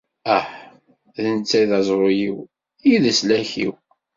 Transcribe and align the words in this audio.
Ah! 0.35 0.47
D 1.23 1.25
netta 1.35 1.57
i 1.61 1.65
d 1.69 1.71
aẓru-iw, 1.79 2.37
i 2.91 2.93
d 3.01 3.01
leslak-iw. 3.03 3.73